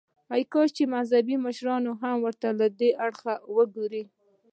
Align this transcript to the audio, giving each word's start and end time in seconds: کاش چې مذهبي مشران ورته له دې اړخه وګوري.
کاش 0.53 0.69
چې 0.77 0.83
مذهبي 0.95 1.35
مشران 1.45 1.83
ورته 2.19 2.47
له 2.59 2.67
دې 2.79 2.89
اړخه 3.05 3.33
وګوري. 3.55 4.03